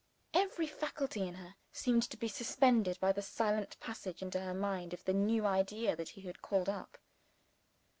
Every 0.33 0.65
faculty 0.65 1.27
in 1.27 1.35
her 1.35 1.53
seemed 1.71 2.01
to 2.09 2.17
be 2.17 2.27
suspended 2.27 2.99
by 2.99 3.11
the 3.11 3.21
silent 3.21 3.79
passage 3.79 4.23
into 4.23 4.39
her 4.39 4.55
mind 4.55 4.95
of 4.95 5.05
the 5.05 5.13
new 5.13 5.45
idea 5.45 5.95
that 5.95 6.09
he 6.09 6.21
had 6.21 6.41
called 6.41 6.69
up. 6.69 6.97